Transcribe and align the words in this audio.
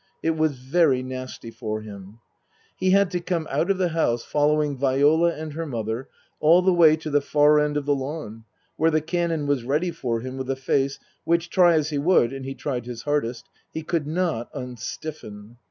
It 0.23 0.31
was 0.35 0.57
very 0.57 1.03
nasty 1.03 1.51
for 1.51 1.81
him. 1.81 2.21
He 2.75 2.89
had 2.89 3.11
to 3.11 3.19
come 3.19 3.45
out 3.51 3.69
of 3.69 3.77
the 3.77 3.89
house, 3.89 4.23
following 4.23 4.75
Viola 4.75 5.31
and 5.31 5.53
her 5.53 5.67
mother 5.67 6.09
all 6.39 6.63
the 6.63 6.73
way 6.73 6.95
to 6.95 7.11
the 7.11 7.21
far 7.21 7.59
end 7.59 7.77
of 7.77 7.85
the 7.85 7.93
lawn, 7.93 8.45
where 8.77 8.89
the 8.89 8.99
Canon 8.99 9.45
was 9.45 9.63
ready 9.63 9.91
for 9.91 10.21
him 10.21 10.37
with 10.37 10.49
a 10.49 10.55
face 10.55 10.97
which, 11.23 11.51
try 11.51 11.75
as 11.75 11.91
he 11.91 11.99
would 11.99 12.33
and 12.33 12.45
he 12.45 12.55
tried 12.55 12.87
his 12.87 13.03
hardest 13.03 13.47
he 13.71 13.83
could 13.83 14.07
not 14.07 14.49
unstiffen. 14.55 15.57